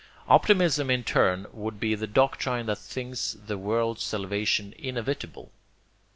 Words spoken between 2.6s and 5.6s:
that thinks the world's salvation inevitable.